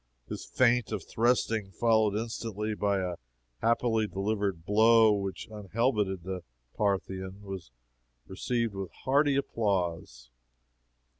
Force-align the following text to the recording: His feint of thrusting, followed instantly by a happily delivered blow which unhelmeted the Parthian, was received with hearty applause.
His 0.27 0.45
feint 0.47 0.91
of 0.91 1.03
thrusting, 1.07 1.69
followed 1.73 2.15
instantly 2.17 2.73
by 2.73 3.01
a 3.01 3.17
happily 3.61 4.07
delivered 4.07 4.65
blow 4.65 5.13
which 5.13 5.47
unhelmeted 5.51 6.23
the 6.23 6.41
Parthian, 6.75 7.43
was 7.43 7.69
received 8.25 8.73
with 8.73 8.89
hearty 9.05 9.35
applause. 9.35 10.31